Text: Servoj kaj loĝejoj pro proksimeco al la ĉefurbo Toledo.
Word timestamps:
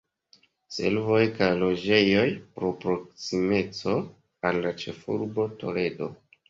Servoj 0.77 1.19
kaj 1.35 1.49
loĝejoj 1.59 2.25
pro 2.57 2.73
proksimeco 2.87 3.97
al 4.51 4.63
la 4.67 4.75
ĉefurbo 4.85 5.49
Toledo. 5.65 6.15